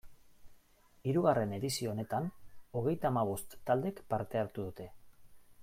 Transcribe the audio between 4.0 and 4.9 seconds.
parte hartu dute.